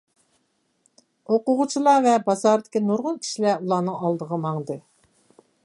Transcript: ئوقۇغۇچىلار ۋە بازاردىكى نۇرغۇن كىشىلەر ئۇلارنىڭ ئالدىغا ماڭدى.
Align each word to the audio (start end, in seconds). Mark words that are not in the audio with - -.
ئوقۇغۇچىلار 1.35 1.99
ۋە 2.07 2.15
بازاردىكى 2.29 2.83
نۇرغۇن 2.87 3.21
كىشىلەر 3.27 3.61
ئۇلارنىڭ 3.61 4.01
ئالدىغا 4.01 4.41
ماڭدى. 4.47 4.79